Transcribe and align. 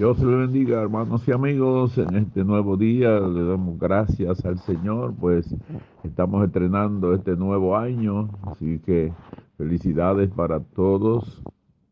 Dios 0.00 0.18
le 0.20 0.34
bendiga, 0.34 0.80
hermanos 0.80 1.28
y 1.28 1.32
amigos. 1.32 1.98
En 1.98 2.16
este 2.16 2.42
nuevo 2.42 2.78
día 2.78 3.20
le 3.20 3.44
damos 3.44 3.78
gracias 3.78 4.42
al 4.46 4.58
Señor, 4.60 5.12
pues 5.20 5.54
estamos 6.02 6.42
estrenando 6.42 7.12
este 7.12 7.36
nuevo 7.36 7.76
año. 7.76 8.30
Así 8.44 8.78
que 8.78 9.12
felicidades 9.58 10.30
para 10.30 10.60
todos 10.60 11.42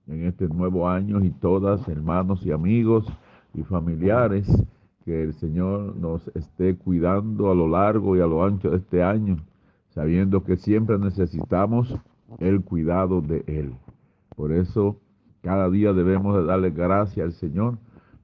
en 0.06 0.24
este 0.24 0.48
nuevo 0.48 0.88
año 0.88 1.22
y 1.22 1.28
todas, 1.28 1.86
hermanos 1.86 2.46
y 2.46 2.50
amigos 2.50 3.04
y 3.52 3.62
familiares. 3.62 4.48
Que 5.04 5.24
el 5.24 5.34
Señor 5.34 5.94
nos 5.94 6.28
esté 6.28 6.76
cuidando 6.76 7.50
a 7.50 7.54
lo 7.54 7.68
largo 7.68 8.16
y 8.16 8.20
a 8.20 8.26
lo 8.26 8.42
ancho 8.42 8.70
de 8.70 8.78
este 8.78 9.02
año, 9.02 9.36
sabiendo 9.90 10.44
que 10.44 10.56
siempre 10.56 10.98
necesitamos 10.98 11.94
el 12.38 12.62
cuidado 12.62 13.20
de 13.20 13.44
Él. 13.46 13.74
Por 14.34 14.52
eso 14.52 14.96
cada 15.42 15.68
día 15.68 15.92
debemos 15.92 16.36
de 16.36 16.46
darle 16.46 16.70
gracias 16.70 17.26
al 17.26 17.32
Señor 17.32 17.76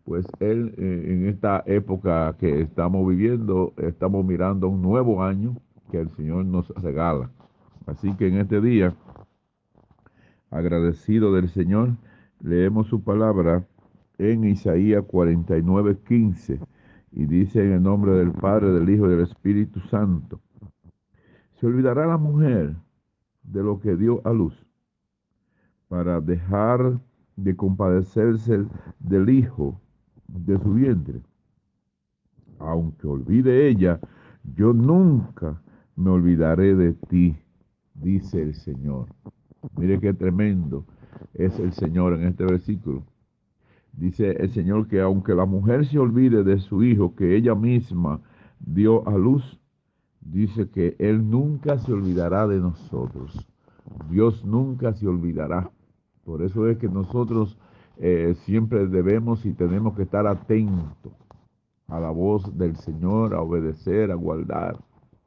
pues 0.05 0.27
Él 0.39 0.75
eh, 0.77 1.05
en 1.09 1.29
esta 1.29 1.63
época 1.67 2.37
que 2.39 2.61
estamos 2.61 3.09
viviendo, 3.09 3.73
estamos 3.79 4.25
mirando 4.25 4.69
un 4.69 4.83
nuevo 4.83 5.23
año 5.23 5.57
que 5.91 5.99
el 5.99 6.11
Señor 6.11 6.45
nos 6.45 6.69
regala. 6.71 7.31
Así 7.87 8.13
que 8.15 8.29
en 8.29 8.37
este 8.37 8.61
día, 8.61 8.95
agradecido 10.51 11.33
del 11.33 11.49
Señor, 11.49 11.97
leemos 12.41 12.87
su 12.89 13.03
palabra 13.03 13.67
en 14.19 14.45
Isaías 14.45 15.05
49, 15.07 15.99
15, 16.07 16.61
y 17.13 17.27
dice 17.27 17.65
en 17.65 17.73
el 17.73 17.83
nombre 17.83 18.13
del 18.13 18.33
Padre, 18.33 18.73
del 18.73 18.89
Hijo 18.91 19.07
y 19.07 19.11
del 19.11 19.21
Espíritu 19.21 19.81
Santo, 19.81 20.41
se 21.55 21.67
olvidará 21.67 22.07
la 22.07 22.19
mujer 22.19 22.75
de 23.43 23.63
lo 23.63 23.81
que 23.81 23.97
dio 23.97 24.21
a 24.25 24.33
luz 24.33 24.55
para 25.89 26.21
dejar 26.21 26.99
de 27.37 27.57
compadecerse 27.57 28.65
del 28.99 29.31
Hijo 29.31 29.81
de 30.29 30.59
su 30.59 30.75
vientre. 30.75 31.21
Aunque 32.59 33.07
olvide 33.07 33.69
ella, 33.69 34.01
yo 34.57 34.73
nunca 34.73 35.61
me 35.97 36.11
olvidaré 36.11 36.75
de 36.75 36.93
ti, 36.93 37.37
dice 37.95 38.43
el 38.43 38.55
Señor. 38.55 39.07
Mire 39.77 39.99
qué 40.01 40.13
tremendo 40.13 40.85
es 41.33 41.59
el 41.59 41.73
Señor 41.73 42.15
en 42.15 42.25
este 42.25 42.45
versículo. 42.45 43.05
Dice 43.93 44.33
el 44.33 44.51
Señor 44.51 44.89
que 44.89 45.01
aunque 45.01 45.35
la 45.35 45.47
mujer 45.47 45.87
se 45.87 45.99
olvide 45.99 46.43
de 46.43 46.59
su 46.59 46.83
hijo 46.83 47.15
que 47.15 47.37
ella 47.37 47.55
misma 47.55 48.21
dio 48.59 49.07
a 49.09 49.17
luz, 49.17 49.61
dice 50.21 50.69
que 50.69 50.97
Él 50.99 51.31
nunca 51.31 51.79
se 51.79 51.93
olvidará 51.93 52.49
de 52.49 52.59
nosotros. 52.59 53.47
Dios 54.11 54.45
nunca 54.45 54.93
se 54.95 55.07
olvidará. 55.07 55.71
Por 56.25 56.43
eso 56.43 56.69
es 56.69 56.79
que 56.79 56.89
nosotros 56.89 57.59
eh, 57.99 58.35
siempre 58.45 58.87
debemos 58.87 59.45
y 59.47 59.53
tenemos 59.53 59.95
que 59.95 60.03
estar 60.03 60.27
atentos 60.27 61.13
a 61.89 62.01
la 62.01 62.11
voz 62.11 62.57
del 62.57 62.77
Señor, 62.77 63.35
a 63.35 63.41
obedecer, 63.41 64.11
a 64.11 64.15
guardar, 64.15 64.79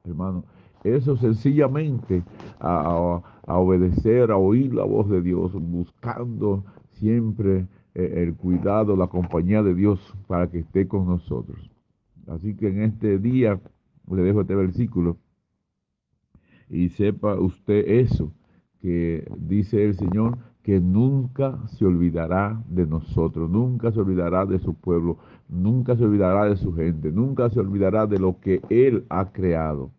hermano. 0.04 0.44
Eso 0.84 1.18
sencillamente 1.18 2.24
a, 2.60 3.22
obedecer, 3.48 4.32
a 4.32 4.38
oír 4.38 4.74
la 4.74 4.84
voz 4.84 5.10
de 5.10 5.22
Dios, 5.22 5.54
buscando 5.54 6.64
siempre 6.92 7.68
eh, 7.96 8.24
el 8.24 8.36
cuidado, 8.36 8.96
la 8.96 9.08
compañía 9.08 9.64
de 9.64 9.74
Dios 9.74 10.00
para 10.28 10.50
que 10.50 10.60
esté 10.60 10.88
con 10.88 11.08
nosotros. 11.08 11.70
Así 12.28 12.56
que 12.56 12.68
en 12.68 12.82
este 12.84 13.18
día 13.18 13.60
le 14.10 14.22
dejo 14.22 14.42
este 14.42 14.56
versículo 14.56 15.18
y 16.70 16.90
sepa 16.90 17.40
usted 17.40 17.84
eso 17.88 18.32
que 18.82 19.30
dice 19.38 19.84
el 19.84 19.96
Señor, 19.96 20.38
que 20.68 20.82
nunca 20.82 21.58
se 21.78 21.86
olvidará 21.86 22.62
de 22.68 22.86
nosotros, 22.86 23.50
nunca 23.50 23.90
se 23.90 24.02
olvidará 24.02 24.46
de 24.46 24.60
su 24.60 24.74
pueblo, 24.74 25.18
nunca 25.48 25.96
se 25.96 26.04
olvidará 26.04 26.44
de 26.44 26.58
su 26.58 26.76
gente, 26.76 27.10
nunca 27.10 27.50
se 27.50 27.62
olvidará 27.62 28.06
de 28.06 28.20
lo 28.20 28.42
que 28.42 28.60
Él 28.70 29.06
ha 29.08 29.32
creado. 29.32 29.92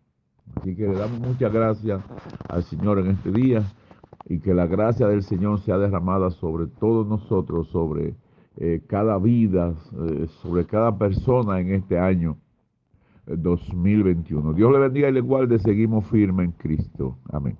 Así 0.55 0.75
que 0.75 0.87
le 0.87 0.93
damos 0.93 1.21
muchas 1.21 1.51
gracias 1.51 2.03
al 2.47 2.61
Señor 2.61 2.99
en 2.99 3.07
este 3.07 3.31
día 3.31 3.63
y 4.27 4.37
que 4.41 4.53
la 4.53 4.67
gracia 4.67 5.07
del 5.07 5.23
Señor 5.23 5.59
sea 5.61 5.79
derramada 5.79 6.29
sobre 6.29 6.67
todos 6.67 7.07
nosotros, 7.07 7.67
sobre 7.69 8.13
eh, 8.57 8.83
cada 8.85 9.17
vida, 9.17 9.73
eh, 10.07 10.27
sobre 10.43 10.65
cada 10.65 10.95
persona 10.95 11.59
en 11.61 11.73
este 11.73 11.97
año 11.97 12.37
2021. 13.25 14.51
Eh, 14.51 14.53
Dios 14.53 14.71
le 14.71 14.77
bendiga 14.77 15.09
y 15.09 15.13
le 15.13 15.21
guarde. 15.21 15.57
Seguimos 15.57 16.05
firmes 16.05 16.45
en 16.45 16.51
Cristo. 16.51 17.17
Amén. 17.31 17.57